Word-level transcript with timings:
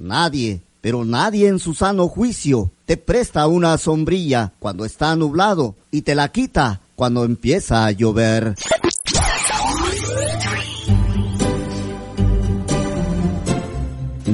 Nadie, 0.00 0.60
pero 0.82 1.06
nadie 1.06 1.48
en 1.48 1.58
su 1.58 1.72
sano 1.72 2.08
juicio 2.08 2.70
te 2.84 2.98
presta 2.98 3.46
una 3.46 3.78
sombrilla 3.78 4.52
cuando 4.58 4.84
está 4.84 5.16
nublado 5.16 5.74
y 5.90 6.02
te 6.02 6.14
la 6.14 6.30
quita 6.30 6.82
cuando 6.94 7.24
empieza 7.24 7.86
a 7.86 7.92
llover. 7.92 8.54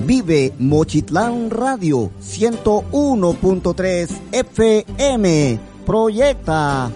Vive 0.04 0.52
Mochitlán 0.58 1.50
Radio 1.50 2.10
101.3 2.20 4.08
FM. 4.32 5.60
Proyecta 5.86 6.90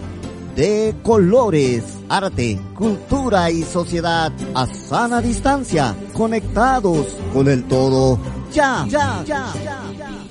de 0.55 0.95
colores, 1.03 1.83
arte, 2.09 2.59
cultura 2.75 3.49
y 3.49 3.63
sociedad 3.63 4.31
a 4.53 4.65
sana 4.67 5.21
distancia, 5.21 5.95
conectados 6.13 7.07
con 7.33 7.47
el 7.47 7.63
todo. 7.65 8.19
Ya, 8.51 8.85
ya, 8.87 9.23
ya, 9.25 9.51
ya, 9.63 9.81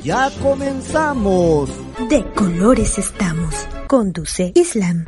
ya 0.02 0.30
comenzamos. 0.42 1.70
De 2.08 2.24
colores 2.34 2.98
estamos. 2.98 3.54
Conduce 3.88 4.52
Islam. 4.54 5.04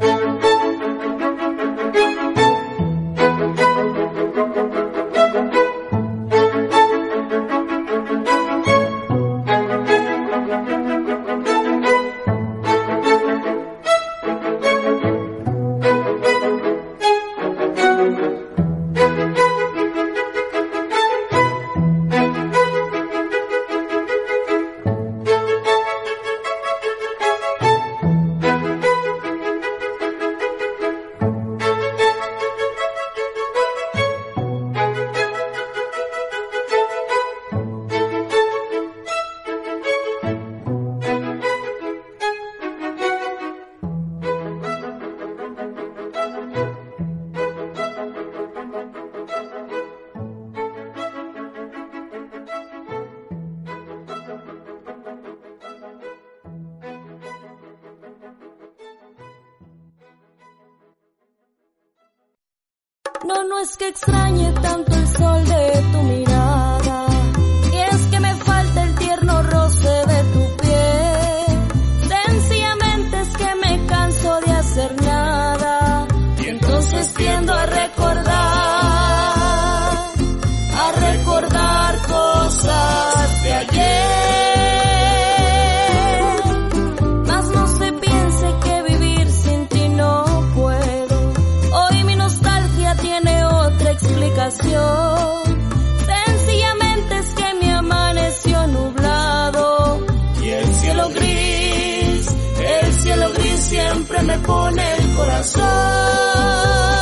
Siempre 103.74 104.22
me 104.22 104.38
pone 104.38 104.94
el 104.96 105.16
corazón. 105.16 106.93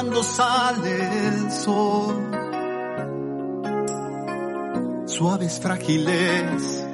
Cuando 0.00 0.22
sale 0.22 1.28
el. 1.28 1.50
Suaves, 5.04 5.60
frágiles, 5.60 6.86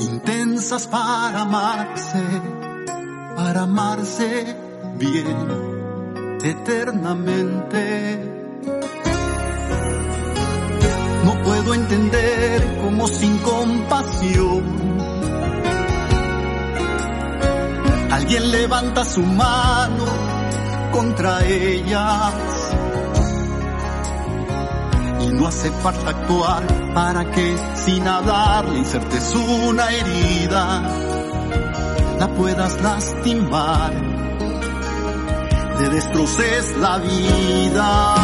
intensas 0.00 0.88
para 0.88 1.42
amarse, 1.42 2.22
para 3.36 3.62
amarse 3.62 4.56
bien 4.96 6.38
eternamente. 6.42 8.18
No 11.24 11.42
puedo 11.44 11.74
entender 11.74 12.78
cómo 12.82 13.06
sin 13.06 13.38
compasión 13.38 14.64
alguien 18.10 18.50
levanta 18.50 19.04
su 19.04 19.22
mano 19.22 20.23
contra 20.94 21.44
ellas. 21.44 22.34
Y 25.20 25.26
no 25.28 25.48
hace 25.48 25.70
falta 25.70 26.10
actuar 26.10 26.62
para 26.94 27.24
que 27.32 27.56
sin 27.74 28.06
hablar 28.06 28.68
le 28.68 28.78
insertes 28.78 29.34
una 29.34 29.90
herida, 29.90 30.82
la 32.20 32.28
puedas 32.28 32.80
lastimar, 32.80 33.92
le 35.80 35.88
destroces 35.88 36.76
la 36.76 36.98
vida. 36.98 38.14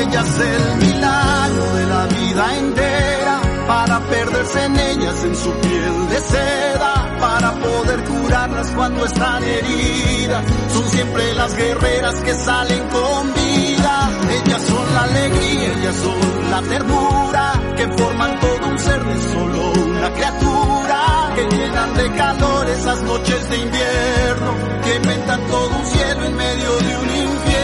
Ella 0.00 0.20
es 0.20 0.38
el 0.38 0.76
milagro 0.86 1.74
de 1.74 1.86
la 1.86 2.06
vida 2.06 2.56
entera 2.58 3.40
para 3.66 4.00
perderse 4.00 4.64
en 4.64 4.78
ellas 4.78 5.24
en 5.24 5.34
su 5.34 5.50
piel 5.52 6.08
de 6.08 6.20
seda, 6.20 7.05
para 7.18 7.52
poder 7.52 8.04
curarlas 8.04 8.70
cuando 8.72 9.04
están 9.04 9.42
heridas. 9.42 10.44
Son 10.72 10.84
siempre 10.88 11.34
las 11.34 11.56
guerreras 11.56 12.14
que 12.22 12.34
salen 12.34 12.88
con 12.88 13.34
vida. 13.34 14.10
Ellas 14.30 14.62
son 14.62 14.94
la 14.94 15.02
alegría, 15.02 15.72
ellas 15.78 15.96
son 15.96 16.50
la 16.50 16.62
ternura, 16.62 17.52
que 17.76 17.88
forman 17.88 18.40
todo 18.40 18.68
un 18.68 18.78
ser 18.78 19.04
de 19.04 19.20
solo 19.32 19.72
una 19.72 20.12
criatura, 20.12 21.32
que 21.34 21.56
llenan 21.56 21.94
de 21.94 22.12
calor 22.12 22.68
esas 22.68 23.02
noches 23.02 23.48
de 23.50 23.56
invierno, 23.56 24.54
que 24.84 24.94
inventan 24.96 25.40
todo 25.48 25.70
un 25.78 25.86
cielo 25.86 26.24
en 26.24 26.36
medio 26.36 26.76
de 26.76 26.96
un 26.96 27.08
infierno. 27.08 27.55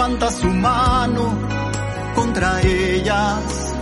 Levanta 0.00 0.30
su 0.30 0.46
mano 0.46 1.38
contra 2.14 2.62
ellas. 2.62 3.74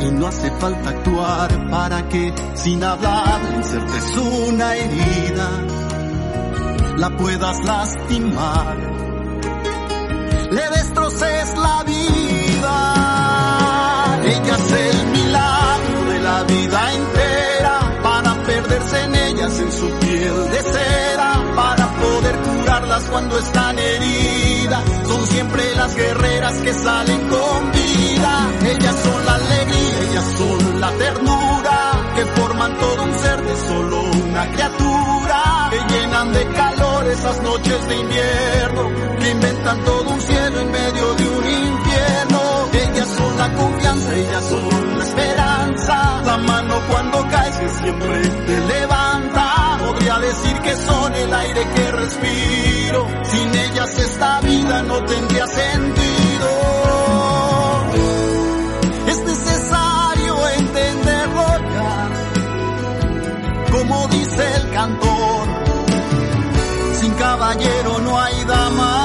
Y 0.00 0.12
no 0.12 0.28
hace 0.28 0.48
falta 0.60 0.90
actuar 0.90 1.68
para 1.68 2.08
que 2.08 2.32
sin 2.54 2.84
hablar 2.84 3.40
insertes 3.56 4.16
una 4.16 4.76
herida, 4.76 5.50
la 6.98 7.10
puedas 7.16 7.64
lastimar, 7.64 8.76
le 10.52 10.68
destroces 10.76 11.58
la 11.58 11.82
vida. 11.82 12.94
Ella 14.22 14.54
es 14.54 14.72
el 14.72 15.06
milagro 15.08 16.04
de 16.12 16.18
la 16.20 16.42
vida 16.44 16.92
entera 16.92 18.02
para 18.04 18.34
perderse 18.44 19.02
en 19.02 19.14
ellas 19.16 19.58
en 19.58 19.72
su 19.72 19.90
piel 19.98 20.50
de 20.52 20.62
poder 20.62 20.87
cuando 23.04 23.38
están 23.38 23.78
heridas. 23.78 24.82
Son 25.06 25.26
siempre 25.26 25.62
las 25.76 25.94
guerreras 25.94 26.54
que 26.58 26.74
salen 26.74 27.28
con 27.28 27.72
vida. 27.72 28.50
Ellas 28.64 28.96
son 29.02 29.26
la 29.26 29.34
alegría, 29.34 30.00
ellas 30.10 30.34
son 30.36 30.80
la 30.80 30.90
ternura, 30.92 32.12
que 32.16 32.26
forman 32.26 32.78
todo 32.78 33.02
un 33.04 33.14
ser 33.18 33.42
de 33.42 33.56
solo 33.56 34.02
una 34.02 34.50
criatura, 34.50 35.70
que 35.70 35.94
llenan 35.94 36.32
de 36.32 36.46
calor 36.48 37.06
esas 37.08 37.42
noches 37.42 37.88
de 37.88 37.96
invierno, 37.96 38.90
que 39.18 39.30
inventan 39.30 39.84
todo 39.84 40.10
un 40.10 40.20
cielo 40.20 40.60
en 40.60 40.70
medio 40.70 41.14
de 41.14 41.28
un 41.28 41.44
infierno. 41.44 42.68
Ellas 42.72 43.08
son 43.16 43.38
la 43.38 43.54
confianza, 43.54 44.14
ellas 44.14 44.44
son 44.44 44.98
la 44.98 45.04
esperanza, 45.04 46.22
la 46.24 46.36
mano 46.38 46.74
cuando 46.90 47.28
caes 47.28 47.56
que 47.56 47.68
siempre 47.68 48.28
te 48.46 48.60
levanta. 48.60 49.57
Podría 50.08 50.26
decir 50.26 50.58
que 50.60 50.74
son 50.74 51.14
el 51.14 51.34
aire 51.34 51.68
que 51.74 51.90
respiro, 51.92 53.06
sin 53.24 53.54
ellas 53.54 53.98
esta 53.98 54.40
vida 54.40 54.82
no 54.84 55.04
tendría 55.04 55.46
sentido. 55.46 56.48
Es 59.06 59.18
necesario 59.18 60.48
entenderlo 60.48 61.46
ya, 61.74 62.08
como 63.70 64.08
dice 64.08 64.54
el 64.56 64.70
cantor, 64.70 65.48
sin 66.94 67.12
caballero 67.12 67.98
no 67.98 68.18
hay 68.18 68.44
dama. 68.44 68.97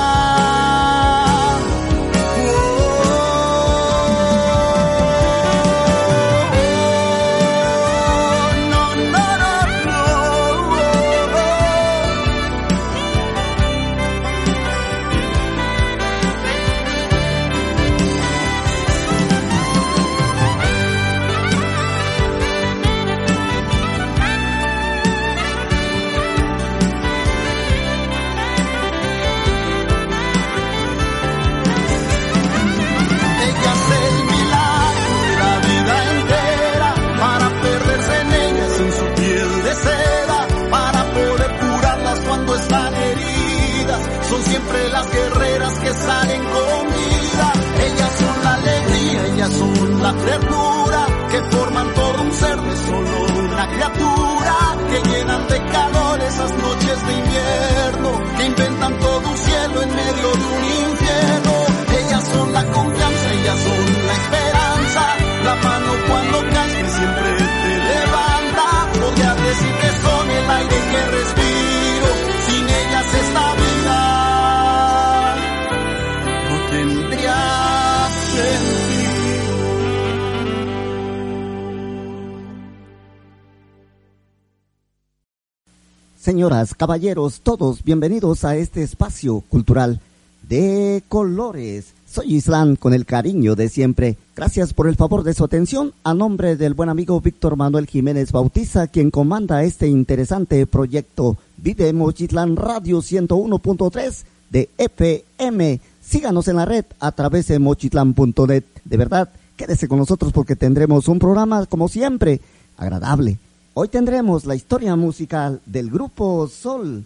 Caballeros, 86.83 87.39
todos 87.39 87.81
bienvenidos 87.85 88.43
a 88.43 88.57
este 88.57 88.83
espacio 88.83 89.39
cultural 89.39 90.01
de 90.49 91.01
colores. 91.07 91.93
Soy 92.05 92.35
Islam 92.35 92.75
con 92.75 92.93
el 92.93 93.05
cariño 93.05 93.55
de 93.55 93.69
siempre. 93.69 94.17
Gracias 94.35 94.73
por 94.73 94.89
el 94.89 94.97
favor 94.97 95.23
de 95.23 95.33
su 95.33 95.45
atención. 95.45 95.93
A 96.03 96.13
nombre 96.13 96.57
del 96.57 96.73
buen 96.73 96.89
amigo 96.89 97.21
Víctor 97.21 97.55
Manuel 97.55 97.87
Jiménez 97.87 98.33
Bautiza, 98.33 98.87
quien 98.87 99.11
comanda 99.11 99.63
este 99.63 99.87
interesante 99.87 100.67
proyecto 100.67 101.37
Vide 101.55 101.93
Mochitlán 101.93 102.57
Radio 102.57 102.97
101.3 102.97 104.23
de 104.49 104.69
FM. 104.77 105.79
Síganos 106.01 106.49
en 106.49 106.57
la 106.57 106.65
red 106.65 106.83
a 106.99 107.13
través 107.13 107.47
de 107.47 107.59
mochitlán.net. 107.59 108.65
De 108.83 108.97
verdad, 108.97 109.29
quédese 109.55 109.87
con 109.87 109.99
nosotros 109.99 110.33
porque 110.33 110.57
tendremos 110.57 111.07
un 111.07 111.19
programa, 111.19 111.65
como 111.65 111.87
siempre, 111.87 112.41
agradable. 112.75 113.37
Hoy 113.75 113.87
tendremos 113.87 114.45
la 114.45 114.53
historia 114.53 114.95
musical 114.95 115.59
del 115.65 115.89
grupo 115.89 116.47
Sol. 116.47 117.05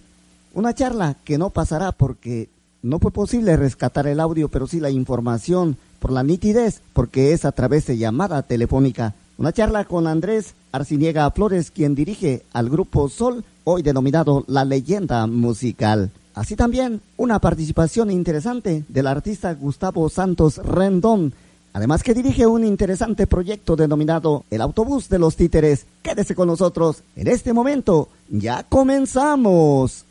Una 0.53 0.73
charla 0.73 1.15
que 1.23 1.37
no 1.37 1.49
pasará 1.49 1.93
porque 1.93 2.49
no 2.81 2.99
fue 2.99 3.11
posible 3.11 3.55
rescatar 3.55 4.05
el 4.05 4.19
audio, 4.19 4.49
pero 4.49 4.67
sí 4.67 4.81
la 4.81 4.89
información 4.89 5.77
por 5.99 6.11
la 6.11 6.23
nitidez, 6.23 6.81
porque 6.91 7.31
es 7.31 7.45
a 7.45 7.53
través 7.53 7.87
de 7.87 7.97
llamada 7.97 8.43
telefónica. 8.43 9.13
Una 9.37 9.53
charla 9.53 9.85
con 9.85 10.07
Andrés 10.07 10.55
Arciniega 10.73 11.31
Flores, 11.31 11.71
quien 11.71 11.95
dirige 11.95 12.43
al 12.51 12.69
grupo 12.69 13.07
Sol, 13.07 13.45
hoy 13.63 13.81
denominado 13.81 14.43
La 14.47 14.65
Leyenda 14.65 15.25
Musical. 15.25 16.11
Así 16.33 16.57
también 16.57 16.99
una 17.15 17.39
participación 17.39 18.11
interesante 18.11 18.83
del 18.89 19.07
artista 19.07 19.53
Gustavo 19.53 20.09
Santos 20.09 20.57
Rendón, 20.57 21.31
además 21.77 22.01
que 22.01 22.15
dirige 22.15 22.47
un 22.47 22.63
interesante 22.63 23.27
proyecto 23.27 23.75
denominado 23.75 24.45
El 24.49 24.61
Autobús 24.61 25.09
de 25.09 25.19
los 25.19 25.35
Títeres. 25.35 25.85
Quédese 26.01 26.33
con 26.33 26.47
nosotros 26.47 27.03
en 27.15 27.27
este 27.27 27.53
momento. 27.53 28.09
Ya 28.29 28.63
comenzamos. 28.63 30.03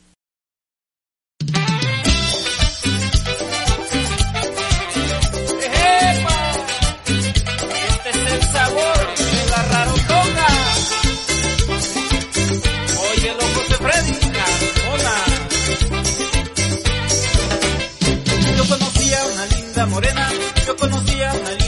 morena, 19.96 20.25
yo 20.66 20.76
conocía 20.76 21.32
una 21.32 21.65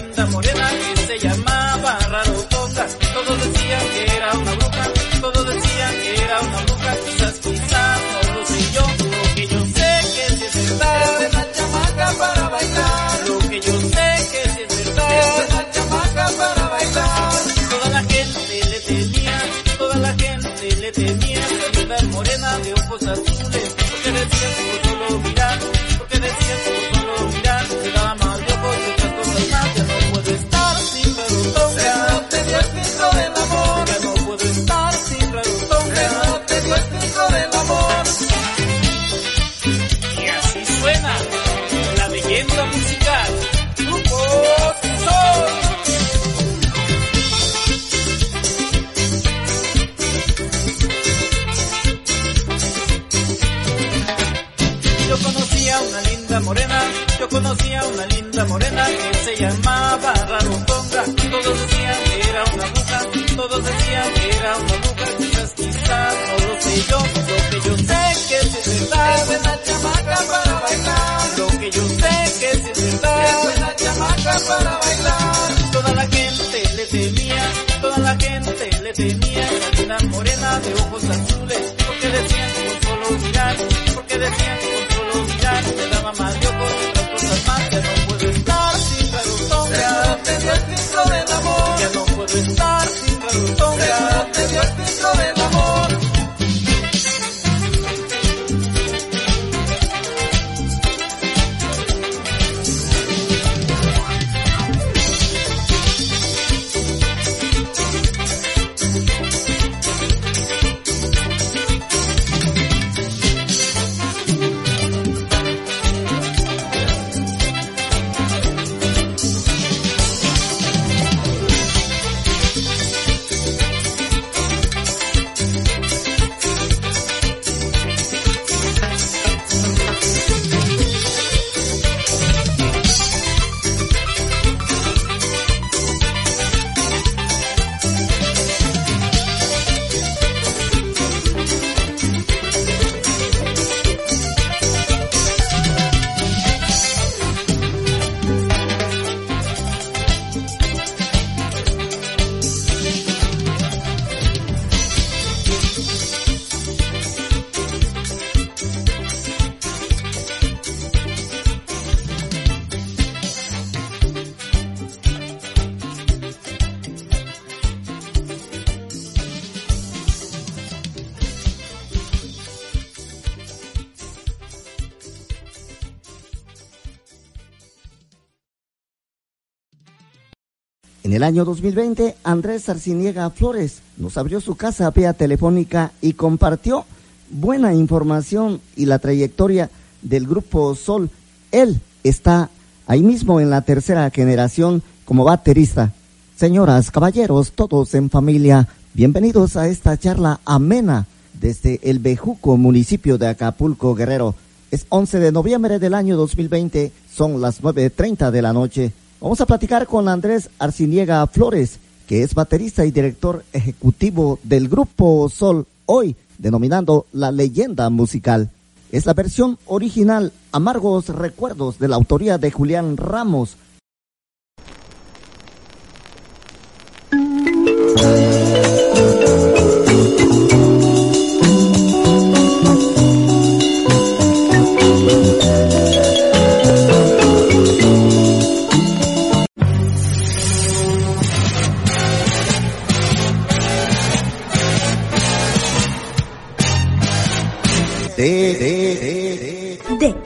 el 181.18 181.24
año 181.24 181.44
2020, 181.44 182.14
Andrés 182.22 182.68
Arciniega 182.68 183.28
Flores 183.30 183.82
nos 183.96 184.16
abrió 184.16 184.40
su 184.40 184.54
casa 184.54 184.88
vía 184.92 185.14
telefónica 185.14 185.90
y 186.00 186.12
compartió 186.12 186.84
buena 187.28 187.74
información 187.74 188.60
y 188.76 188.86
la 188.86 189.00
trayectoria 189.00 189.68
del 190.00 190.28
grupo 190.28 190.76
Sol. 190.76 191.10
Él 191.50 191.80
está 192.04 192.50
ahí 192.86 193.02
mismo 193.02 193.40
en 193.40 193.50
la 193.50 193.62
tercera 193.62 194.08
generación 194.10 194.80
como 195.04 195.24
baterista. 195.24 195.92
Señoras, 196.36 196.92
caballeros, 196.92 197.50
todos 197.50 197.94
en 197.94 198.10
familia, 198.10 198.68
bienvenidos 198.94 199.56
a 199.56 199.66
esta 199.66 199.98
charla 199.98 200.38
amena 200.44 201.08
desde 201.32 201.80
el 201.82 201.98
Bejuco, 201.98 202.56
municipio 202.56 203.18
de 203.18 203.26
Acapulco, 203.26 203.96
Guerrero. 203.96 204.36
Es 204.70 204.86
11 204.88 205.18
de 205.18 205.32
noviembre 205.32 205.80
del 205.80 205.94
año 205.94 206.16
2020, 206.16 206.92
son 207.12 207.40
las 207.40 207.60
9.30 207.60 208.30
de 208.30 208.40
la 208.42 208.52
noche. 208.52 208.92
Vamos 209.20 209.40
a 209.40 209.46
platicar 209.46 209.88
con 209.88 210.08
Andrés 210.08 210.48
Arciniega 210.60 211.26
Flores, 211.26 211.80
que 212.06 212.22
es 212.22 212.34
baterista 212.34 212.84
y 212.84 212.92
director 212.92 213.44
ejecutivo 213.52 214.38
del 214.44 214.68
grupo 214.68 215.28
Sol, 215.28 215.66
hoy 215.86 216.14
denominando 216.38 217.06
la 217.12 217.32
leyenda 217.32 217.90
musical. 217.90 218.50
Es 218.92 219.06
la 219.06 219.14
versión 219.14 219.58
original 219.66 220.32
Amargos 220.52 221.08
Recuerdos 221.08 221.80
de 221.80 221.88
la 221.88 221.96
autoría 221.96 222.38
de 222.38 222.52
Julián 222.52 222.96
Ramos. 222.96 223.56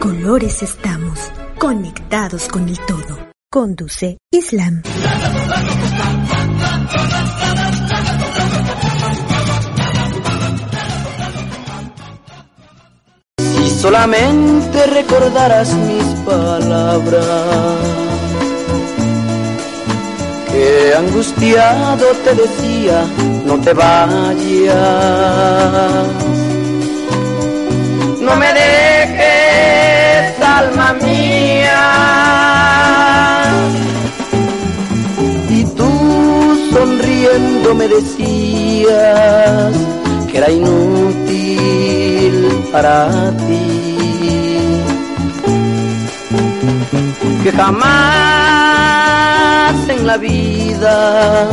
Colores 0.02 0.62
estamos, 0.64 1.16
conectados 1.58 2.48
con 2.48 2.68
el 2.68 2.76
todo. 2.80 3.30
Conduce 3.48 4.18
Islam. 4.32 4.82
Si 13.38 13.70
solamente 13.70 14.86
recordaras 14.86 15.72
mis 15.72 16.04
palabras, 16.26 17.26
que 20.50 20.94
angustiado 20.98 22.06
te 22.24 22.34
decía, 22.34 23.04
no 23.46 23.56
te 23.60 23.72
vayas 23.72 24.72
no 28.22 28.36
me 28.36 28.52
dejes, 28.54 28.71
alma 30.62 30.88
mía. 31.04 31.82
Y 35.50 35.64
tú 35.78 35.90
sonriendo 36.72 37.68
me 37.74 37.86
decías 37.88 39.72
que 40.28 40.38
era 40.38 40.50
inútil 40.50 42.34
para 42.72 42.96
ti, 43.46 44.58
que 47.42 47.52
jamás 47.52 47.90
en 49.88 50.06
la 50.06 50.16
vida 50.16 51.50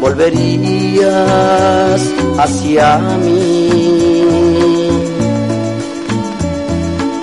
volverías 0.00 2.00
hacia 2.38 2.98
mí 3.24 3.85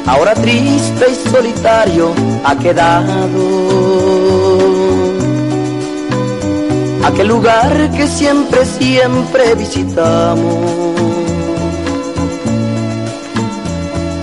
ahora 0.05 0.33
triste 0.33 1.05
y 1.09 1.29
solitario 1.29 2.13
ha 2.43 2.55
quedado. 2.57 3.43
Aquel 7.03 7.27
lugar 7.27 7.91
que 7.91 8.07
siempre, 8.07 8.65
siempre 8.65 9.55
visitamos. 9.55 10.93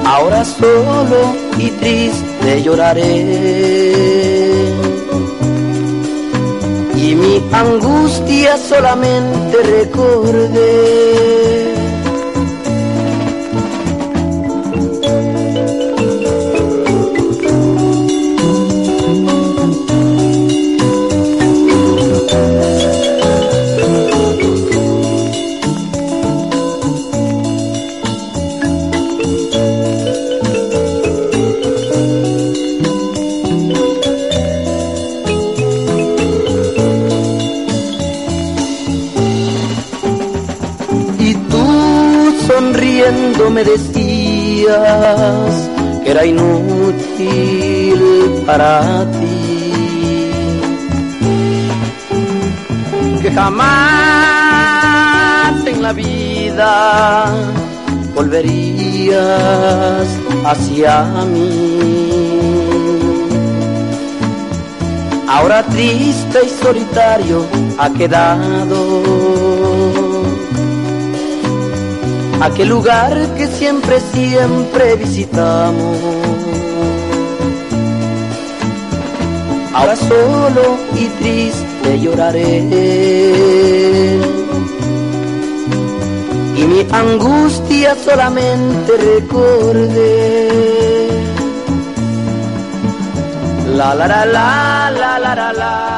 Ahora 0.05 0.45
solo 0.45 1.35
y 1.59 1.71
triste 1.71 2.63
lloraré. 2.63 3.81
Y 6.97 7.15
mi 7.15 7.43
angustia 7.53 8.57
solamente 8.57 9.63
recordé 9.63 11.39
me 43.48 43.64
decías 43.64 44.74
que 46.03 46.11
era 46.11 46.26
inútil 46.26 48.00
para 48.44 49.07
ti, 49.12 50.31
que 53.22 53.31
jamás 53.31 53.64
en 55.64 55.81
la 55.81 55.92
vida 55.94 57.33
volverías 58.14 60.09
hacia 60.44 61.03
mí. 61.33 61.79
Ahora 65.29 65.62
triste 65.62 66.40
y 66.44 66.48
solitario 66.62 67.46
ha 67.79 67.88
quedado 67.90 69.60
aquel 72.40 72.68
lugar 72.68 73.16
que 73.37 73.46
siempre, 73.46 74.00
siempre 74.12 74.96
visitamos. 74.96 75.96
Ahora 79.74 79.96
solo 79.96 80.79
y 80.96 81.07
triste 81.20 82.00
lloraré. 82.00 82.59
Y 86.57 86.62
mi 86.64 86.87
angustia 86.90 87.94
solamente 87.94 88.92
recordé. 88.96 90.48
La 93.76 93.94
la 93.94 94.07
la 94.07 94.26
la 94.26 94.90
la 94.90 95.18
la 95.18 95.35
la. 95.35 95.53
la. 95.53 95.89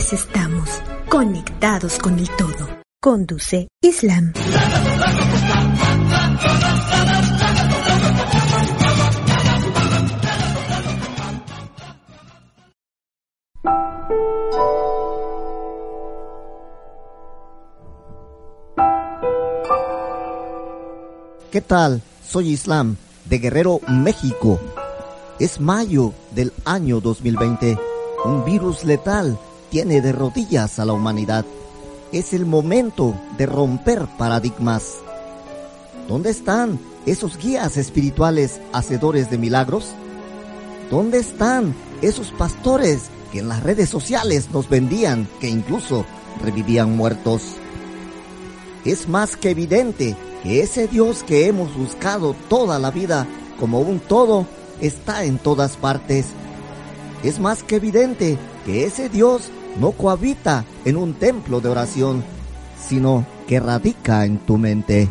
Estamos, 0.00 0.68
conectados 1.08 1.98
con 1.98 2.18
el 2.18 2.28
todo. 2.30 2.80
Conduce 3.00 3.68
Islam. 3.82 4.32
¿Qué 21.52 21.60
tal? 21.60 22.00
Soy 22.26 22.50
Islam, 22.50 22.96
de 23.26 23.38
Guerrero, 23.38 23.80
México. 23.86 24.58
Es 25.38 25.60
mayo 25.60 26.14
del 26.32 26.52
año 26.64 27.00
2020. 27.00 27.78
Un 28.24 28.44
virus 28.44 28.84
letal 28.84 29.38
tiene 29.70 30.00
de 30.00 30.12
rodillas 30.12 30.78
a 30.78 30.84
la 30.84 30.92
humanidad. 30.92 31.44
Es 32.12 32.32
el 32.32 32.44
momento 32.44 33.14
de 33.38 33.46
romper 33.46 34.06
paradigmas. 34.18 34.96
¿Dónde 36.08 36.30
están 36.30 36.78
esos 37.06 37.38
guías 37.38 37.76
espirituales 37.76 38.60
hacedores 38.72 39.30
de 39.30 39.38
milagros? 39.38 39.92
¿Dónde 40.90 41.18
están 41.18 41.74
esos 42.02 42.32
pastores 42.32 43.10
que 43.32 43.38
en 43.38 43.48
las 43.48 43.62
redes 43.62 43.88
sociales 43.88 44.50
nos 44.52 44.68
vendían 44.68 45.28
que 45.40 45.48
incluso 45.48 46.04
revivían 46.42 46.96
muertos? 46.96 47.54
Es 48.84 49.08
más 49.08 49.36
que 49.36 49.50
evidente 49.50 50.16
que 50.42 50.62
ese 50.62 50.88
Dios 50.88 51.22
que 51.22 51.46
hemos 51.46 51.76
buscado 51.76 52.34
toda 52.48 52.78
la 52.78 52.90
vida 52.90 53.26
como 53.58 53.80
un 53.80 54.00
todo 54.00 54.46
está 54.80 55.24
en 55.24 55.38
todas 55.38 55.76
partes. 55.76 56.26
Es 57.22 57.38
más 57.38 57.62
que 57.62 57.76
evidente 57.76 58.38
que 58.64 58.84
ese 58.84 59.08
Dios 59.08 59.50
no 59.78 59.92
cohabita 59.92 60.64
en 60.84 60.96
un 60.96 61.14
templo 61.14 61.60
de 61.60 61.68
oración, 61.68 62.24
sino 62.88 63.26
que 63.46 63.60
radica 63.60 64.24
en 64.24 64.38
tu 64.38 64.58
mente. 64.58 65.08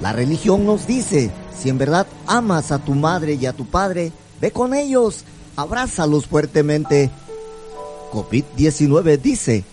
La 0.00 0.12
religión 0.12 0.66
nos 0.66 0.86
dice, 0.86 1.30
si 1.56 1.68
en 1.68 1.78
verdad 1.78 2.06
amas 2.26 2.72
a 2.72 2.78
tu 2.78 2.94
madre 2.94 3.34
y 3.34 3.46
a 3.46 3.52
tu 3.52 3.66
padre, 3.66 4.12
ve 4.40 4.50
con 4.50 4.74
ellos, 4.74 5.24
abrázalos 5.56 6.26
fuertemente. 6.26 7.10
COVID-19 8.12 9.20
dice, 9.20 9.64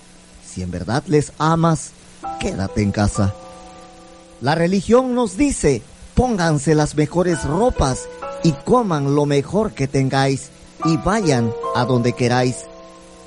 si 0.46 0.62
en 0.62 0.72
verdad 0.72 1.04
les 1.08 1.34
amas, 1.38 1.92
quédate 2.40 2.82
en 2.82 2.92
casa. 2.92 3.34
La 4.42 4.56
religión 4.56 5.16
nos 5.16 5.36
dice, 5.36 5.82
pónganse 6.16 6.76
las 6.76 6.96
mejores 6.96 7.44
ropas 7.44 8.08
y 8.44 8.54
coman 8.54 9.16
lo 9.16 9.26
mejor 9.26 9.74
que 9.74 9.88
tengáis 9.88 10.50
y 10.86 10.98
vayan 10.98 11.52
a 11.76 11.86
donde 11.86 12.14
queráis, 12.14 12.66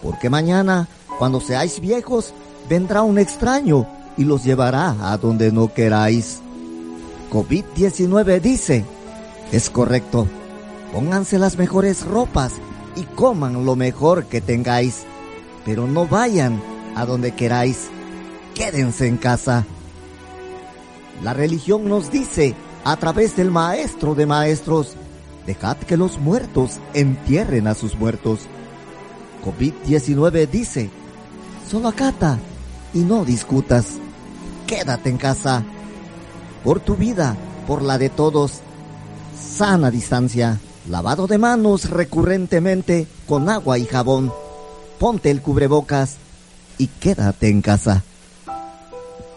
porque 0.02 0.28
mañana, 0.28 0.88
cuando 1.18 1.40
seáis 1.40 1.80
viejos, 1.80 2.34
vendrá 2.68 3.02
un 3.02 3.18
extraño 3.18 3.86
y 4.16 4.24
los 4.24 4.44
llevará 4.44 4.96
a 5.12 5.16
donde 5.16 5.52
no 5.52 5.72
queráis. 5.72 6.40
COVID-19 7.30 8.40
dice, 8.40 8.84
es 9.52 9.70
correcto, 9.70 10.26
pónganse 10.92 11.38
las 11.38 11.56
mejores 11.56 12.04
ropas 12.04 12.52
y 12.96 13.04
coman 13.04 13.64
lo 13.64 13.76
mejor 13.76 14.26
que 14.26 14.40
tengáis, 14.40 15.04
pero 15.64 15.86
no 15.86 16.06
vayan 16.06 16.60
a 16.94 17.06
donde 17.06 17.32
queráis, 17.32 17.88
quédense 18.54 19.06
en 19.06 19.16
casa. 19.16 19.64
La 21.22 21.32
religión 21.32 21.88
nos 21.88 22.10
dice, 22.10 22.54
a 22.84 22.96
través 22.96 23.36
del 23.36 23.50
Maestro 23.50 24.14
de 24.14 24.26
Maestros, 24.26 24.96
dejad 25.46 25.76
que 25.76 25.96
los 25.96 26.18
muertos 26.18 26.78
entierren 26.94 27.68
a 27.68 27.74
sus 27.74 27.96
muertos. 27.96 28.40
COVID-19 29.44 30.48
dice, 30.48 30.90
solo 31.68 31.88
acata 31.88 32.38
y 32.94 33.00
no 33.00 33.24
discutas. 33.24 33.86
Quédate 34.66 35.10
en 35.10 35.18
casa. 35.18 35.64
Por 36.64 36.80
tu 36.80 36.96
vida, 36.96 37.36
por 37.66 37.82
la 37.82 37.98
de 37.98 38.08
todos. 38.08 38.60
Sana 39.38 39.90
distancia. 39.90 40.60
Lavado 40.88 41.26
de 41.26 41.38
manos 41.38 41.90
recurrentemente 41.90 43.06
con 43.26 43.48
agua 43.48 43.78
y 43.78 43.86
jabón. 43.86 44.32
Ponte 44.98 45.30
el 45.30 45.42
cubrebocas 45.42 46.16
y 46.78 46.86
quédate 46.86 47.48
en 47.48 47.62
casa. 47.62 48.02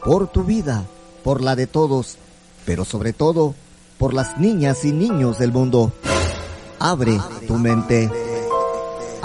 Por 0.03 0.27
tu 0.27 0.43
vida, 0.43 0.85
por 1.23 1.41
la 1.41 1.55
de 1.55 1.67
todos, 1.67 2.17
pero 2.65 2.85
sobre 2.85 3.13
todo 3.13 3.55
por 3.97 4.13
las 4.13 4.37
niñas 4.39 4.85
y 4.85 4.91
niños 4.91 5.39
del 5.39 5.51
mundo. 5.51 5.91
Abre 6.79 7.19
tu 7.47 7.55
mente. 7.55 8.09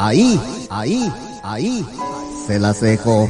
Ahí, 0.02 0.40
ahí, 0.70 1.12
ahí, 1.42 1.86
se 2.46 2.58
las 2.58 2.80
dejo. 2.80 3.28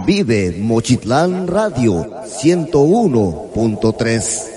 Vive 0.00 0.56
Mochitlán 0.58 1.46
Radio 1.46 2.24
101.3. 2.24 4.48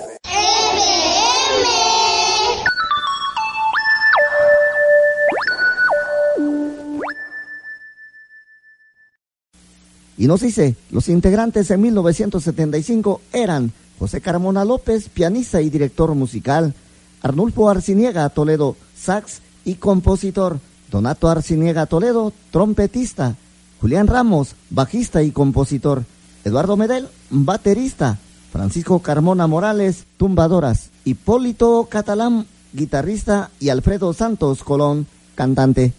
Y 10.17 10.27
nos 10.27 10.39
dice, 10.39 10.77
los 10.89 11.09
integrantes 11.09 11.69
en 11.69 11.81
1975 11.81 13.19
eran 13.33 13.73
José 13.99 14.21
Carmona 14.21 14.63
López, 14.63 15.09
pianista 15.09 15.61
y 15.61 15.69
director 15.69 16.15
musical, 16.15 16.73
Arnulfo 17.21 17.69
Arciniega 17.69 18.29
Toledo, 18.29 18.77
sax 18.97 19.41
y 19.65 19.75
compositor, 19.75 20.61
Donato 20.89 21.27
Arciniega 21.27 21.87
Toledo, 21.87 22.31
trompetista, 22.51 23.35
Julián 23.81 24.07
Ramos, 24.07 24.55
bajista 24.69 25.23
y 25.23 25.31
compositor, 25.31 26.03
Eduardo 26.43 26.77
Medel, 26.77 27.07
baterista, 27.29 28.17
Francisco 28.51 28.99
Carmona 28.99 29.47
Morales, 29.47 30.05
tumbadoras, 30.17 30.89
Hipólito 31.03 31.87
Catalán, 31.89 32.47
guitarrista 32.73 33.51
y 33.59 33.69
Alfredo 33.69 34.13
Santos 34.13 34.63
Colón, 34.63 35.07
cantante. 35.35 35.93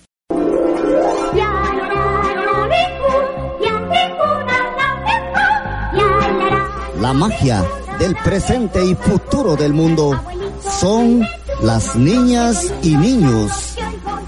La 7.01 7.13
magia 7.13 7.65
del 7.99 8.17
presente 8.17 8.85
y 8.85 8.95
futuro 8.95 9.55
del 9.55 9.73
mundo 9.73 10.21
son 10.81 11.23
las 11.63 11.95
niñas 11.95 12.73
y 12.83 12.97
niños. 12.97 13.77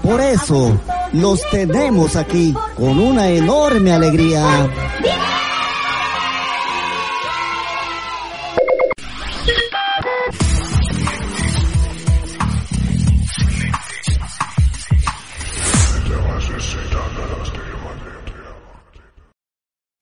Por 0.01 0.21
eso 0.21 0.79
los 1.13 1.41
tenemos 1.49 2.15
aquí 2.15 2.53
con 2.75 2.99
una 2.99 3.29
enorme 3.29 3.91
alegría. 3.91 4.69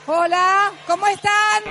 Hola, 0.10 0.72
¿cómo 0.88 1.06
están? 1.08 1.64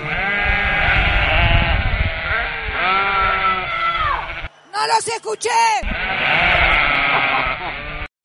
No 4.73 4.87
los 4.87 5.09
escuché. 5.09 5.51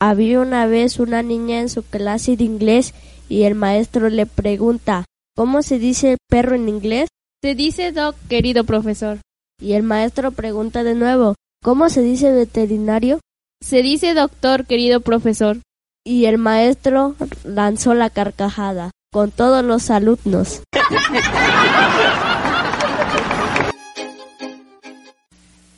Había 0.04 0.40
una 0.40 0.66
vez 0.66 0.98
una 0.98 1.22
niña 1.22 1.60
en 1.60 1.70
su 1.70 1.84
clase 1.84 2.36
de 2.36 2.44
inglés 2.44 2.96
y 3.30 3.44
el 3.44 3.54
maestro 3.54 4.10
le 4.10 4.26
pregunta, 4.26 5.06
¿cómo 5.36 5.62
se 5.62 5.78
dice 5.78 6.18
perro 6.28 6.56
en 6.56 6.68
inglés? 6.68 7.08
Se 7.44 7.54
dice 7.54 7.92
dog, 7.92 8.16
querido 8.28 8.64
profesor. 8.64 9.20
Y 9.62 9.74
el 9.74 9.84
maestro 9.84 10.32
pregunta 10.32 10.84
de 10.84 10.96
nuevo, 10.96 11.36
¿cómo 11.62 11.88
se 11.92 12.02
dice 12.02 12.32
veterinario? 12.32 13.20
Se 13.64 13.84
dice 13.84 14.16
doctor, 14.16 14.66
querido 14.66 15.02
profesor. 15.02 15.60
Y 16.04 16.26
el 16.26 16.40
maestro 16.40 17.16
lanzó 17.44 17.94
la 17.94 18.10
carcajada 18.10 18.90
con 19.12 19.30
todos 19.30 19.64
los 19.64 19.92
alumnos. 19.92 20.64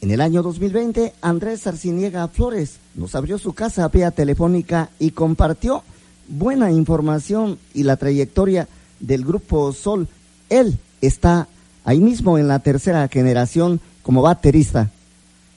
En 0.04 0.12
el 0.12 0.20
año 0.20 0.44
2020, 0.44 1.14
Andrés 1.22 1.66
Arciniega 1.66 2.28
Flores 2.28 2.80
nos 2.94 3.16
abrió 3.16 3.38
su 3.38 3.54
casa 3.54 3.88
vía 3.88 4.12
telefónica 4.12 4.90
y 5.00 5.12
compartió 5.12 5.82
buena 6.28 6.72
información 6.72 7.58
y 7.74 7.84
la 7.84 7.96
trayectoria 7.96 8.68
del 9.00 9.24
grupo 9.24 9.72
Sol. 9.72 10.10
Él 10.50 10.78
está 11.00 11.48
ahí 11.86 12.02
mismo 12.02 12.38
en 12.38 12.50
la 12.50 12.60
tercera 12.60 13.08
generación 13.08 13.80
como 14.02 14.22
baterista. 14.22 14.92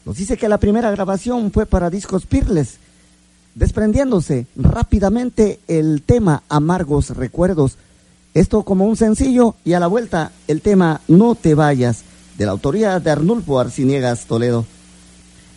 Nos 0.05 0.17
dice 0.17 0.37
que 0.37 0.49
la 0.49 0.59
primera 0.59 0.93
grabación 0.93 1.51
fue 1.51 1.67
para 1.67 1.91
Discos 1.91 2.25
Pirles, 2.25 2.77
desprendiéndose 3.57 4.47
rápidamente 4.55 5.59
el 5.67 6.03
tema 6.03 6.45
Amargos 6.49 7.17
Recuerdos. 7.17 7.79
Esto 8.33 8.63
como 8.63 8.87
un 8.87 8.97
sencillo 8.97 9.57
y 9.65 9.73
a 9.73 9.81
la 9.81 9.89
vuelta 9.89 10.31
el 10.47 10.61
tema 10.61 11.01
No 11.09 11.35
te 11.35 11.57
vayas, 11.57 12.05
de 12.37 12.46
la 12.46 12.53
autoría 12.53 13.01
de 13.01 13.11
Arnulfo 13.11 13.59
Arciniegas 13.59 14.27
Toledo. 14.27 14.64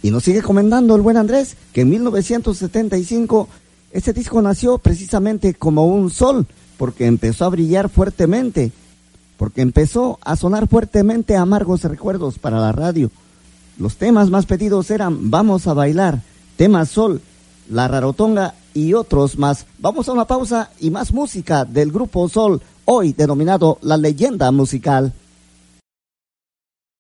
Y 0.01 0.11
nos 0.11 0.23
sigue 0.23 0.41
comentando 0.41 0.95
el 0.95 1.01
buen 1.01 1.17
Andrés 1.17 1.57
que 1.73 1.81
en 1.81 1.89
1975 1.89 3.49
este 3.91 4.13
disco 4.13 4.41
nació 4.41 4.77
precisamente 4.77 5.55
como 5.55 5.87
un 5.87 6.11
sol, 6.11 6.45
porque 6.77 7.07
empezó 7.07 7.45
a 7.45 7.49
brillar 7.49 7.89
fuertemente, 7.89 8.71
porque 9.37 9.61
empezó 9.61 10.19
a 10.21 10.35
sonar 10.35 10.67
fuertemente 10.67 11.35
amargos 11.35 11.83
recuerdos 11.83 12.39
para 12.39 12.59
la 12.59 12.71
radio. 12.71 13.09
Los 13.77 13.97
temas 13.97 14.29
más 14.29 14.45
pedidos 14.45 14.91
eran 14.91 15.31
Vamos 15.31 15.65
a 15.67 15.73
bailar, 15.73 16.21
Tema 16.55 16.85
Sol, 16.85 17.21
La 17.69 17.87
Rarotonga 17.87 18.53
y 18.73 18.93
otros 18.93 19.37
más. 19.37 19.65
Vamos 19.79 20.07
a 20.07 20.13
una 20.13 20.25
pausa 20.25 20.69
y 20.79 20.91
más 20.91 21.11
música 21.13 21.65
del 21.65 21.91
grupo 21.91 22.29
Sol, 22.29 22.61
hoy 22.85 23.13
denominado 23.13 23.79
La 23.81 23.97
Leyenda 23.97 24.51
Musical. 24.51 25.13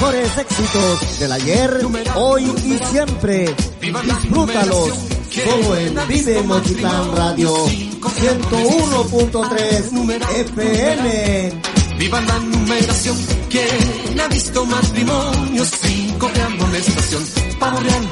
mejores 0.00 0.32
éxitos 0.38 1.18
del 1.18 1.32
ayer, 1.32 1.86
hoy 2.14 2.50
y 2.64 2.78
siempre. 2.86 3.54
Disfrútalos 3.82 4.94
solo 5.28 5.76
en 5.76 5.94
Vive 6.08 6.42
Mochitlán 6.42 7.14
Radio 7.14 7.54
101.3 7.66 10.46
FM. 10.46 11.52
Viva 11.98 12.18
la 12.22 12.38
numeración, 12.38 13.14
quien 13.50 14.20
ha 14.20 14.28
visto 14.28 14.64
matrimonios 14.64 15.70
cinco 15.82 16.30
de 16.32 16.42
amonestación. 16.42 17.22
Pavo 17.58 17.78
real, 17.80 18.02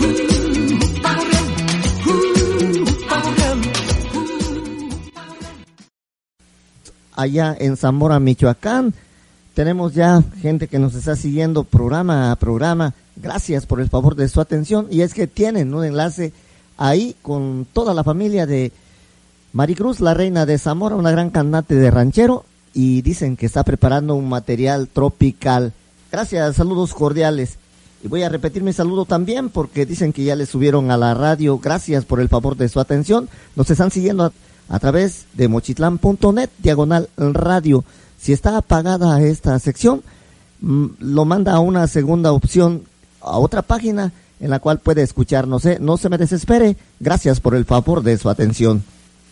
uh, 0.00 1.00
pavo 1.00 1.22
real, 1.22 1.44
uh, 2.04 2.84
pavo 3.08 3.30
real. 3.36 3.60
Allá 7.14 7.56
en 7.60 7.76
Zamora, 7.76 8.18
Michoacán, 8.18 8.92
tenemos 9.58 9.92
ya 9.92 10.22
gente 10.40 10.68
que 10.68 10.78
nos 10.78 10.94
está 10.94 11.16
siguiendo 11.16 11.64
programa 11.64 12.30
a 12.30 12.36
programa. 12.36 12.94
Gracias 13.16 13.66
por 13.66 13.80
el 13.80 13.88
favor 13.88 14.14
de 14.14 14.28
su 14.28 14.40
atención. 14.40 14.86
Y 14.88 15.00
es 15.00 15.14
que 15.14 15.26
tienen 15.26 15.74
un 15.74 15.84
enlace 15.84 16.32
ahí 16.76 17.16
con 17.22 17.66
toda 17.72 17.92
la 17.92 18.04
familia 18.04 18.46
de 18.46 18.70
Maricruz, 19.52 19.98
la 19.98 20.14
reina 20.14 20.46
de 20.46 20.58
Zamora, 20.58 20.94
una 20.94 21.10
gran 21.10 21.30
cantante 21.30 21.74
de 21.74 21.90
ranchero, 21.90 22.44
y 22.72 23.02
dicen 23.02 23.36
que 23.36 23.46
está 23.46 23.64
preparando 23.64 24.14
un 24.14 24.28
material 24.28 24.86
tropical. 24.86 25.72
Gracias, 26.12 26.54
saludos 26.54 26.94
cordiales. 26.94 27.58
Y 28.04 28.06
voy 28.06 28.22
a 28.22 28.28
repetir 28.28 28.62
mi 28.62 28.72
saludo 28.72 29.06
también 29.06 29.48
porque 29.48 29.86
dicen 29.86 30.12
que 30.12 30.22
ya 30.22 30.36
le 30.36 30.46
subieron 30.46 30.92
a 30.92 30.96
la 30.96 31.14
radio. 31.14 31.58
Gracias 31.58 32.04
por 32.04 32.20
el 32.20 32.28
favor 32.28 32.56
de 32.56 32.68
su 32.68 32.78
atención. 32.78 33.28
Nos 33.56 33.68
están 33.72 33.90
siguiendo 33.90 34.22
a, 34.22 34.32
a 34.68 34.78
través 34.78 35.24
de 35.34 35.48
mochitlán.net, 35.48 36.50
diagonal 36.62 37.08
radio. 37.16 37.84
Si 38.20 38.32
está 38.32 38.56
apagada 38.56 39.20
esta 39.22 39.58
sección, 39.58 40.02
mm, 40.60 40.86
lo 41.00 41.24
manda 41.24 41.52
a 41.52 41.60
una 41.60 41.86
segunda 41.86 42.32
opción, 42.32 42.82
a 43.20 43.38
otra 43.38 43.62
página 43.62 44.12
en 44.40 44.50
la 44.50 44.58
cual 44.58 44.78
puede 44.78 45.02
escucharnos. 45.02 45.64
¿eh? 45.66 45.78
No 45.80 45.96
se 45.96 46.08
me 46.08 46.18
desespere. 46.18 46.76
Gracias 47.00 47.40
por 47.40 47.54
el 47.54 47.64
favor 47.64 48.02
de 48.02 48.18
su 48.18 48.28
atención. 48.28 48.82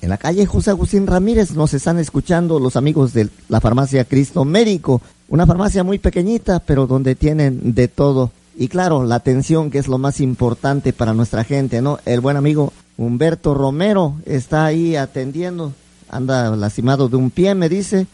En 0.03 0.11
la 0.11 0.18
calle 0.18 0.46
José 0.46 0.70
Agustín 0.70 1.07
Ramírez 1.07 1.53
nos 1.53 1.72
están 1.75 1.99
escuchando 1.99 2.61
los 2.61 2.77
amigos 2.77 3.12
de 3.12 3.29
la 3.49 3.61
farmacia 3.61 4.05
Cristo 4.05 4.44
Médico, 4.44 5.01
una 5.29 5.46
farmacia 5.46 5.85
muy 5.85 5.99
pequeñita, 5.99 6.61
pero 6.61 6.87
donde 6.87 7.14
tienen 7.14 7.75
de 7.75 7.88
todo. 7.88 8.31
Y 8.57 8.68
claro, 8.68 9.05
la 9.05 9.16
atención 9.16 9.70
que 9.70 9.79
es 9.79 9.88
lo 9.88 9.99
más 9.99 10.20
importante 10.20 10.92
para 10.92 11.14
nuestra 11.14 11.44
gente, 11.44 11.83
¿no? 11.83 11.99
El 12.05 12.20
buen 12.20 12.37
amigo 12.37 12.72
Humberto 12.99 13.55
Romero 13.55 14.16
está 14.27 14.64
ahí 14.64 14.96
atendiendo, 14.96 15.72
anda 16.09 16.55
lastimado 16.57 17.09
de 17.09 17.16
un 17.16 17.31
pie, 17.31 17.55
me 17.55 17.68
dice, 17.68 18.07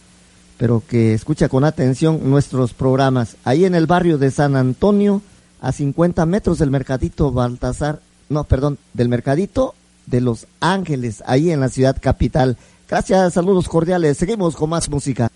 pero 0.62 0.80
que 0.88 1.12
escucha 1.12 1.48
con 1.48 1.64
atención 1.64 2.20
nuestros 2.30 2.72
programas. 2.72 3.34
Ahí 3.42 3.64
en 3.64 3.74
el 3.74 3.88
barrio 3.88 4.16
de 4.16 4.30
San 4.30 4.54
Antonio, 4.54 5.20
a 5.60 5.72
50 5.72 6.24
metros 6.24 6.60
del 6.60 6.70
Mercadito 6.70 7.32
Baltasar, 7.32 7.98
no, 8.28 8.44
perdón, 8.44 8.78
del 8.94 9.08
Mercadito 9.08 9.74
de 10.06 10.20
Los 10.20 10.46
Ángeles, 10.60 11.20
ahí 11.26 11.50
en 11.50 11.58
la 11.58 11.68
ciudad 11.68 11.96
capital. 12.00 12.56
Gracias, 12.88 13.34
saludos 13.34 13.66
cordiales. 13.68 14.18
Seguimos 14.18 14.54
con 14.54 14.70
más 14.70 14.88
música. 14.88 15.32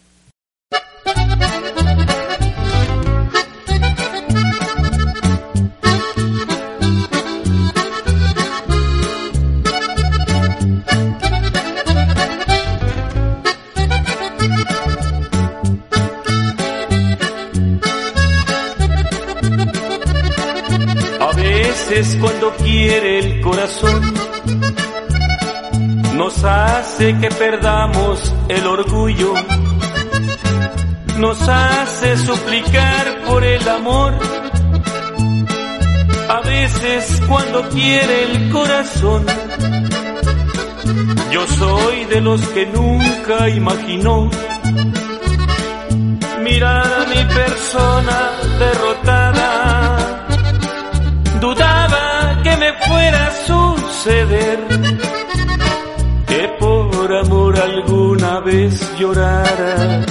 Veces 21.97 22.17
cuando 22.21 22.51
quiere 22.57 23.19
el 23.21 23.41
corazón 23.41 24.15
nos 26.15 26.45
hace 26.45 27.17
que 27.19 27.29
perdamos 27.31 28.35
el 28.49 28.67
orgullo, 28.67 29.33
nos 31.19 31.41
hace 31.49 32.19
suplicar 32.19 33.25
por 33.27 33.43
el 33.43 33.67
amor. 33.69 34.13
A 36.29 36.41
veces 36.41 37.23
cuando 37.29 37.67
quiere 37.71 38.25
el 38.25 38.51
corazón, 38.51 39.25
yo 41.33 41.47
soy 41.47 42.05
de 42.07 42.21
los 42.21 42.47
que 42.49 42.67
nunca 42.67 43.49
imaginó 43.49 44.31
mirar 46.43 46.93
a 46.93 47.07
mi 47.07 47.25
persona 47.35 48.33
derrotada. 48.59 49.26
Fuera 52.87 53.27
a 53.27 53.31
suceder 53.47 54.59
que 56.27 56.49
por 56.59 57.13
amor 57.25 57.59
alguna 57.59 58.41
vez 58.41 58.73
llorara. 58.99 60.05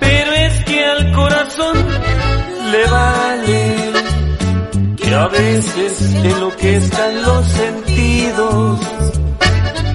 Pero 0.00 0.32
es 0.32 0.64
que 0.64 0.84
al 0.84 1.12
corazón 1.12 1.76
le 2.72 2.86
vale 2.86 3.92
que 4.96 5.14
a 5.14 5.28
veces 5.28 6.14
enloquezcan 6.24 7.22
los 7.22 7.46
sentidos. 7.46 8.80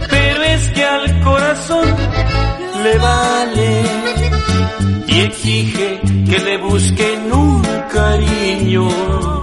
Pero 0.09 0.43
es 0.43 0.69
que 0.71 0.83
al 0.83 1.21
corazón 1.21 1.87
le 2.83 2.97
vale 2.97 3.83
y 5.07 5.19
exige 5.21 6.01
que 6.29 6.39
le 6.39 6.57
busquen 6.57 7.31
un 7.31 7.58
cariño. 7.89 9.38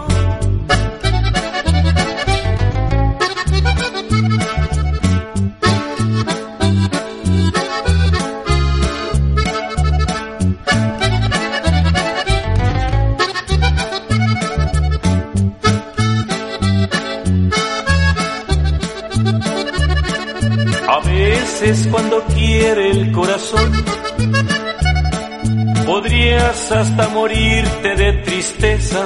Hasta 26.56 27.08
morirte 27.08 27.94
de 27.96 28.12
tristeza. 28.24 29.02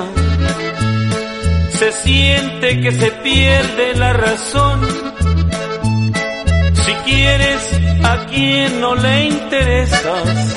Se 1.70 1.92
siente 1.92 2.80
que 2.80 2.92
se 2.92 3.10
pierde 3.10 3.94
la 3.96 4.12
razón. 4.12 4.80
Si 6.74 6.92
quieres 7.10 7.80
a 8.04 8.26
quien 8.26 8.80
no 8.80 8.94
le 8.94 9.24
interesas, 9.24 10.54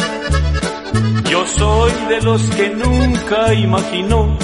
yo 1.30 1.46
soy 1.48 1.92
de 2.10 2.22
los 2.22 2.42
que 2.52 2.70
nunca 2.70 3.54
imaginó 3.54 4.38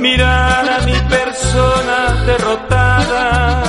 mirar 0.00 0.68
a 0.68 0.80
mi 0.86 0.98
persona 1.08 2.24
derrotada 2.26 3.62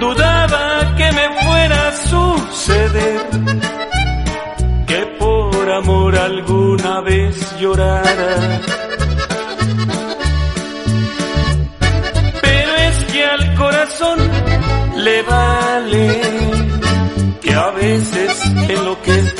dudaba 0.00 0.94
que 0.96 1.12
me 1.12 1.28
fuera 1.44 1.88
a 1.88 1.92
suceder 1.92 3.23
alguna 6.46 7.00
vez 7.00 7.58
llorara. 7.58 8.60
Pero 12.42 12.74
es 12.88 13.04
que 13.12 13.24
al 13.24 13.54
corazón 13.54 14.18
le 14.96 15.22
vale 15.22 16.20
que 17.40 17.54
a 17.54 17.70
veces 17.70 18.30
enloquezcan 18.68 19.33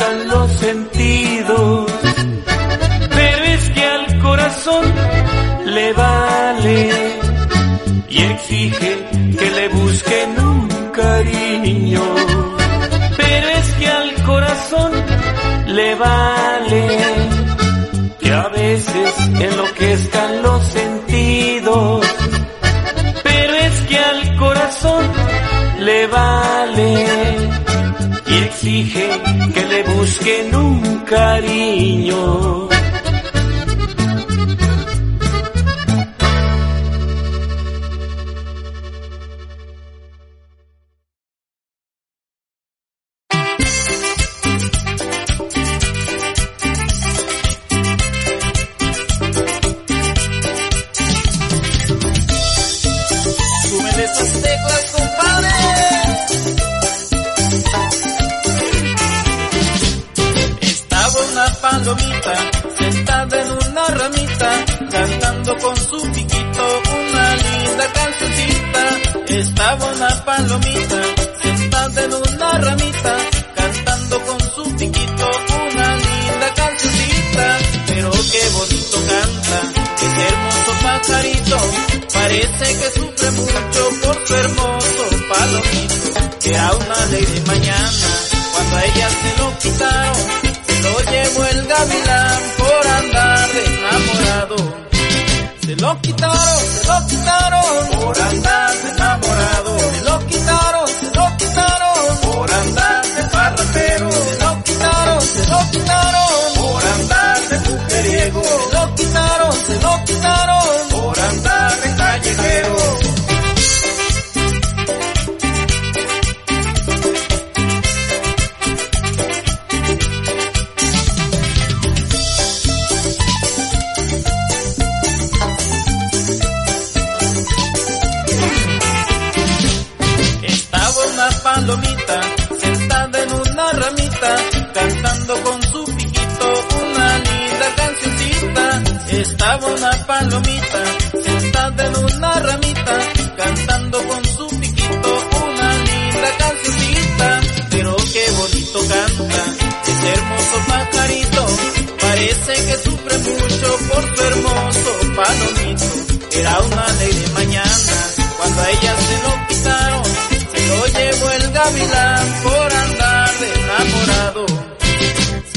busquen 30.24 30.54
un 30.54 31.04
cariño. 31.04 32.63
Parece 82.34 82.78
que 82.78 83.00
sufre 83.00 83.30
mucho 83.32 83.90
por 84.02 84.26
su 84.26 84.34
hermoso 84.34 85.04
palomito. 85.28 85.94
Que 86.40 86.56
a 86.56 86.72
una 86.74 87.06
ley 87.06 87.24
de 87.24 87.40
mañana, 87.46 88.08
cuando 88.52 88.76
a 88.76 88.84
ella 88.84 89.08
se 89.08 89.38
lo 89.38 89.58
quitaron, 89.58 90.16
se 90.66 90.80
lo 90.82 91.00
llevó 91.10 91.44
el 91.46 91.66
gavilán 91.66 92.42
por 92.58 92.86
andar 92.86 93.52
de 93.52 93.64
enamorado. 93.64 94.56
Se 95.64 95.76
lo 95.76 96.00
quitaron, 96.00 96.58
se 96.58 96.86
lo 96.86 97.06
quitaron 97.06 97.90
por 98.00 98.20
andar 98.20 98.72
de 98.82 98.88
enamorado. 98.90 99.03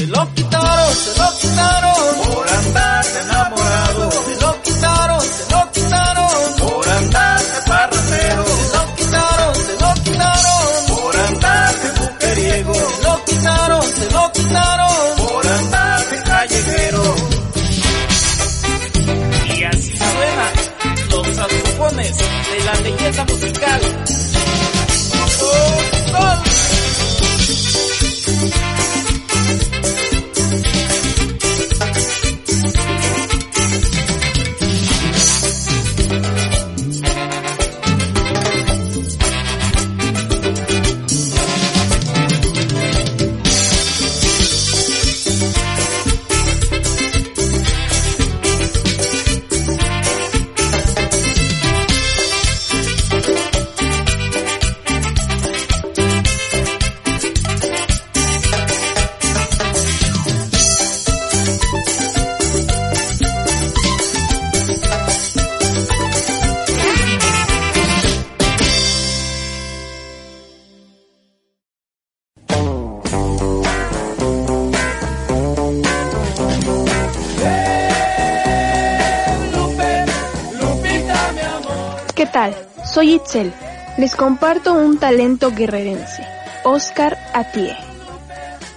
Lo 0.08 0.34
quitaron, 0.34 0.94
se 0.94 1.18
lo 1.18 1.38
¿Qué 82.18 82.26
tal? 82.26 82.52
Soy 82.84 83.14
Itzel. 83.14 83.52
Les 83.96 84.16
comparto 84.16 84.74
un 84.74 84.98
talento 84.98 85.52
guerrerense, 85.52 86.26
Oscar 86.64 87.16
Atie. 87.32 87.76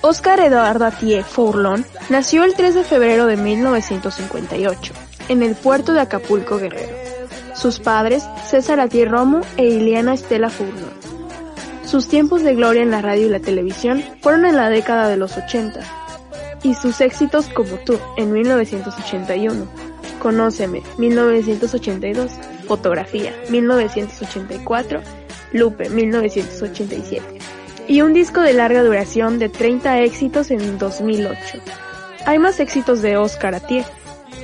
Oscar 0.01 0.39
Eduardo 0.41 0.85
Atie 0.85 1.23
Fourlón 1.23 1.83
nació 2.11 2.43
el 2.43 2.53
3 2.53 2.75
de 2.75 2.83
febrero 2.83 3.25
de 3.25 3.37
1958 3.37 4.93
en 5.29 5.41
el 5.41 5.55
puerto 5.55 5.91
de 5.91 6.01
Acapulco, 6.01 6.59
Guerrero. 6.59 6.95
Sus 7.55 7.79
padres, 7.79 8.29
César 8.47 8.79
Atie 8.79 9.05
Romo 9.05 9.41
e 9.57 9.65
Ileana 9.65 10.13
Estela 10.13 10.51
Fourlón. 10.51 10.93
Sus 11.83 12.07
tiempos 12.07 12.43
de 12.43 12.53
gloria 12.53 12.83
en 12.83 12.91
la 12.91 13.01
radio 13.01 13.25
y 13.25 13.29
la 13.29 13.39
televisión 13.39 14.03
fueron 14.21 14.45
en 14.45 14.55
la 14.55 14.69
década 14.69 15.07
de 15.07 15.17
los 15.17 15.35
80 15.35 15.79
y 16.61 16.75
sus 16.75 17.01
éxitos 17.01 17.47
como 17.47 17.77
tú 17.77 17.97
en 18.17 18.33
1981, 18.33 19.65
Conóceme 20.21 20.83
1982, 20.99 22.33
Fotografía 22.71 23.35
1984, 23.49 25.01
Lupe 25.51 25.89
1987 25.89 27.21
y 27.89 28.01
un 28.01 28.13
disco 28.13 28.39
de 28.39 28.53
larga 28.53 28.81
duración 28.81 29.39
de 29.39 29.49
30 29.49 29.99
éxitos 29.99 30.51
en 30.51 30.77
2008. 30.77 31.37
Hay 32.25 32.39
más 32.39 32.61
éxitos 32.61 33.01
de 33.01 33.17
Oscar 33.17 33.55
Atié, 33.55 33.83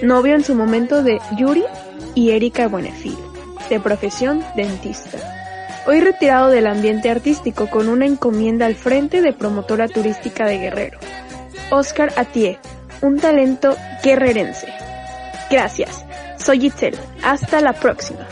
novio 0.02 0.36
en 0.36 0.44
su 0.44 0.56
momento 0.56 1.04
de 1.04 1.22
Yuri 1.38 1.64
y 2.16 2.32
Erika 2.32 2.68
Buenefil, 2.68 3.18
de 3.70 3.80
profesión 3.80 4.44
dentista. 4.58 5.20
Hoy 5.88 6.02
retirado 6.02 6.50
del 6.50 6.68
ambiente 6.68 7.10
artístico 7.10 7.70
con 7.70 7.88
una 7.88 8.08
encomienda 8.08 8.66
al 8.66 8.76
frente 8.76 9.22
de 9.22 9.32
promotora 9.32 9.88
turística 9.88 10.46
de 10.46 10.58
Guerrero. 10.58 11.00
Oscar 11.72 12.12
Atié, 12.18 12.60
un 13.02 13.20
talento 13.22 13.78
guerrerense. 14.04 14.68
Gracias. 15.50 16.04
Soy 16.48 16.68
Itzel. 16.68 16.96
Hasta 17.24 17.60
la 17.60 17.74
próxima. 17.74 18.26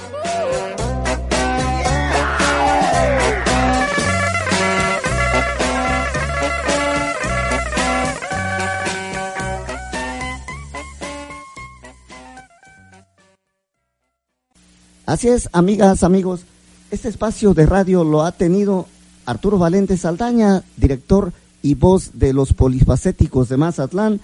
Así 15.05 15.27
es, 15.27 15.49
amigas, 15.51 16.03
amigos, 16.03 16.45
este 16.91 17.09
espacio 17.09 17.53
de 17.53 17.65
radio 17.65 18.05
lo 18.05 18.23
ha 18.23 18.31
tenido 18.31 18.87
Arturo 19.25 19.57
Valente 19.57 19.97
Saldaña, 19.97 20.63
director 20.77 21.33
y 21.61 21.75
voz 21.75 22.11
de 22.13 22.31
los 22.31 22.53
polifacéticos 22.53 23.49
de 23.49 23.57
Mazatlán, 23.57 24.21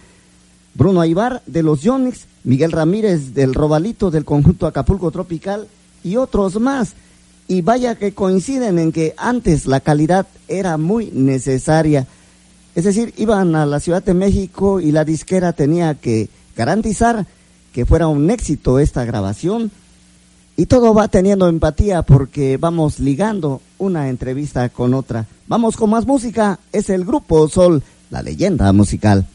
Bruno 0.74 1.01
Aibar 1.01 1.41
de 1.45 1.63
los 1.63 1.82
Yonex, 1.82 2.26
Miguel 2.43 2.72
Ramírez 2.72 3.34
del 3.34 3.53
Robalito 3.53 4.09
del 4.11 4.26
conjunto 4.26 4.67
Acapulco 4.67 5.11
Tropical 5.11 5.67
y 6.03 6.15
otros 6.15 6.59
más. 6.59 6.93
Y 7.47 7.61
vaya 7.61 7.95
que 7.95 8.13
coinciden 8.13 8.80
en 8.80 8.91
que 8.91 9.13
antes 9.17 9.65
la 9.65 9.82
calidad 9.82 10.28
era 10.47 10.78
muy 10.78 11.11
necesaria. 11.11 12.07
Es 12.76 12.86
decir, 12.86 13.13
iban 13.17 13.55
a 13.55 13.65
la 13.65 13.80
Ciudad 13.82 14.03
de 14.03 14.13
México 14.13 14.80
y 14.80 14.91
la 14.91 15.03
disquera 15.03 15.51
tenía 15.51 15.95
que 15.95 16.30
garantizar 16.55 17.28
que 17.74 17.86
fuera 17.86 18.07
un 18.07 18.30
éxito 18.32 18.80
esta 18.80 19.03
grabación. 19.03 19.72
Y 20.55 20.67
todo 20.67 20.93
va 20.93 21.07
teniendo 21.07 21.47
empatía 21.49 22.03
porque 22.03 22.57
vamos 22.57 22.99
ligando 22.99 23.61
una 23.78 24.09
entrevista 24.09 24.69
con 24.69 24.93
otra. 24.93 25.26
Vamos 25.47 25.76
con 25.76 25.89
más 25.89 26.05
música. 26.05 26.59
Es 26.72 26.89
el 26.89 27.03
grupo 27.03 27.47
Sol, 27.49 27.84
la 28.09 28.22
leyenda 28.22 28.72
musical. 28.72 29.28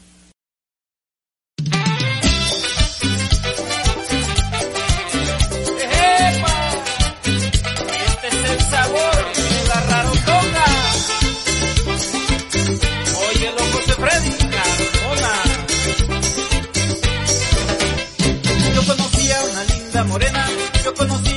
conocí 20.97 21.36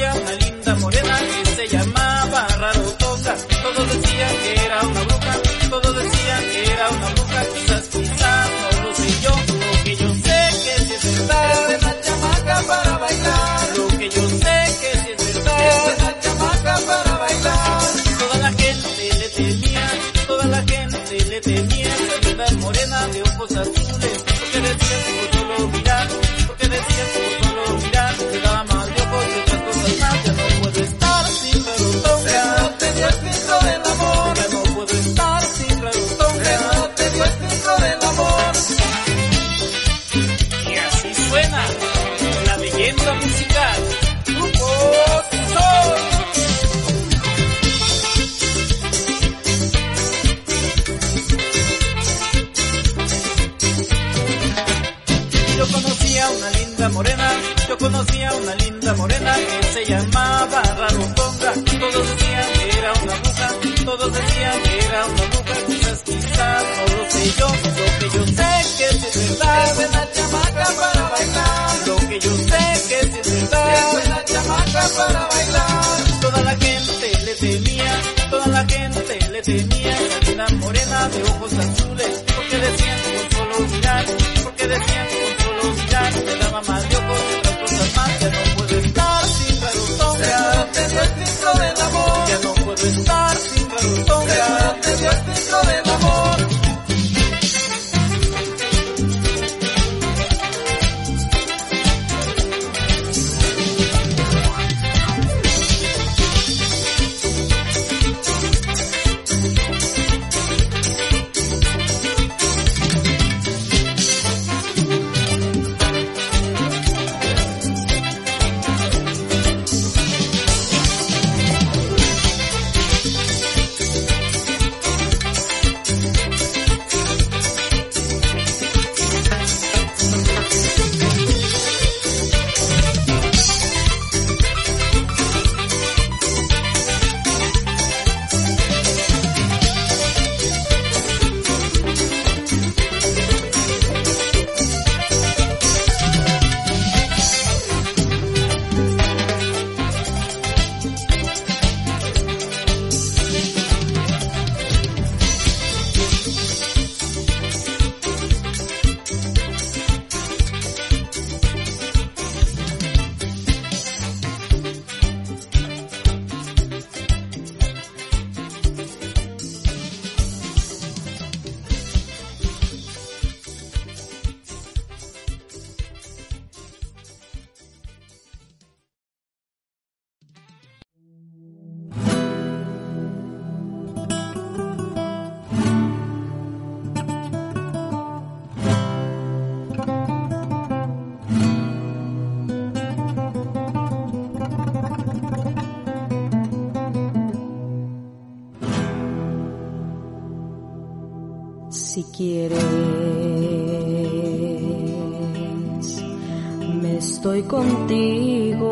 me 206.74 206.98
estoy 206.98 207.42
contigo. 207.42 208.68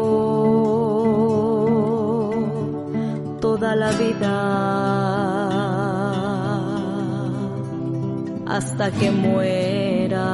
Toda 3.41 3.75
la 3.77 3.91
vida. 3.93 4.35
Hasta 8.47 8.91
que 8.91 9.11
muera. 9.11 10.25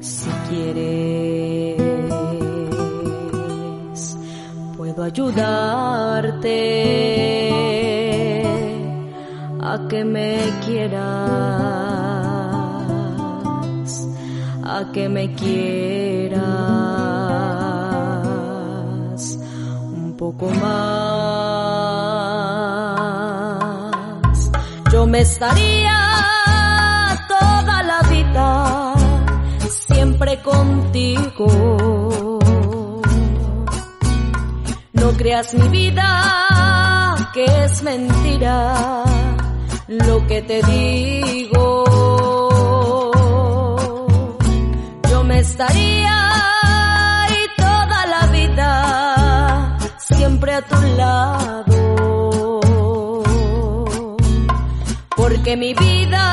Si 0.00 0.30
quieres 0.48 1.40
puedo 4.76 5.04
ayudarte 5.04 6.56
a 9.60 9.86
que 9.88 10.04
me 10.04 10.36
quieras 10.64 11.99
que 14.92 15.08
me 15.08 15.34
quieras 15.34 16.40
un 19.92 20.14
poco 20.16 20.50
más. 20.50 20.80
Yo 24.92 25.06
me 25.06 25.20
estaría 25.20 25.98
toda 27.28 27.82
la 27.82 28.00
vida 28.08 28.94
siempre 29.68 30.40
contigo. 30.42 31.46
No 34.92 35.12
creas 35.18 35.54
mi 35.54 35.68
vida 35.68 37.16
que 37.34 37.44
es 37.64 37.82
mentira 37.82 39.04
lo 39.88 40.26
que 40.26 40.42
te 40.42 40.62
digo. 40.62 41.69
estaría 45.50 46.18
toda 47.56 48.06
la 48.06 48.26
vida 48.26 49.78
siempre 49.98 50.54
a 50.54 50.62
tu 50.62 50.80
lado. 50.96 51.80
Porque 55.16 55.56
mi 55.56 55.74
vida 55.74 56.24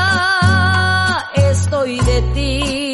estoy 1.34 1.98
de 2.00 2.22
ti. 2.34 2.87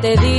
te 0.00 0.14
di. 0.14 0.37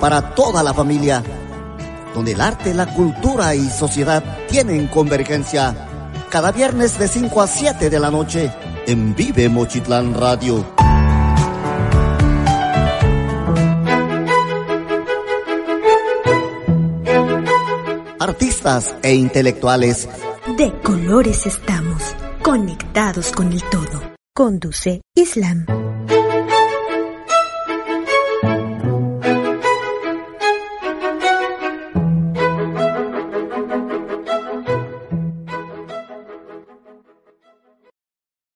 para 0.00 0.34
toda 0.34 0.62
la 0.62 0.72
familia, 0.72 1.22
donde 2.14 2.32
el 2.32 2.40
arte, 2.40 2.72
la 2.72 2.86
cultura 2.86 3.54
y 3.54 3.68
sociedad 3.68 4.22
tienen 4.48 4.86
convergencia. 4.86 5.74
Cada 6.30 6.52
viernes 6.52 6.98
de 6.98 7.08
5 7.08 7.42
a 7.42 7.46
7 7.46 7.90
de 7.90 7.98
la 7.98 8.10
noche 8.10 8.52
en 8.86 9.14
Vive 9.16 9.48
Mochitlán 9.48 10.14
Radio. 10.14 10.64
Artistas 18.20 18.94
e 19.02 19.14
intelectuales. 19.14 20.08
De 20.56 20.72
colores 20.80 21.46
estamos, 21.46 22.02
conectados 22.42 23.32
con 23.32 23.52
el 23.52 23.62
todo. 23.64 24.14
Conduce 24.32 25.00
Islam. 25.14 25.85